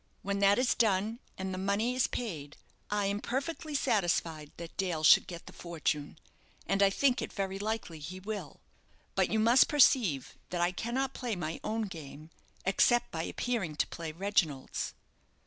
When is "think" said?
6.89-7.21